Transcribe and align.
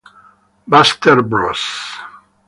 Buster 0.67 1.21
Bros!!! 1.21 1.61